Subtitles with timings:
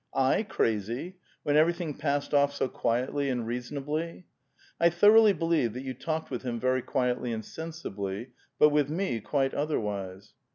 [0.15, 1.17] "I, crazy?
[1.43, 4.25] When everything passed off so quietl}' and reasonably
[4.79, 8.89] I ""I thoroughly believe that you talked with him very quietly and sensibly; but with
[8.89, 10.33] me, quite otherwise."